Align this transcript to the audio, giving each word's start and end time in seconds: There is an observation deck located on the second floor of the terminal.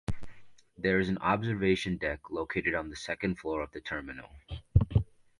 There 0.79 0.99
is 0.99 1.09
an 1.09 1.19
observation 1.19 1.97
deck 1.97 2.31
located 2.31 2.73
on 2.73 2.89
the 2.89 2.95
second 2.95 3.37
floor 3.37 3.61
of 3.61 3.69
the 3.71 3.81
terminal. 3.81 4.31